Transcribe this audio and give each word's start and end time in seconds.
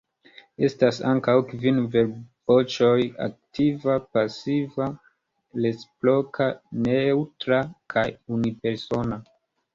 Estas 0.67 0.99
ankaŭ 1.09 1.33
kvin 1.49 1.75
verbvoĉoj: 1.95 2.95
aktiva, 3.25 3.99
pasiva, 4.17 4.89
reciproka, 5.67 6.49
neŭtra 6.89 7.63
kaj 7.97 8.09
unipersona. 8.41 9.23